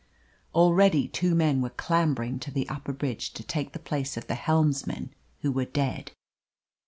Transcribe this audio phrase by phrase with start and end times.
[0.55, 4.33] Already two men were clambering to the upper bridge to take the place of the
[4.33, 6.09] helmsmen who were dead.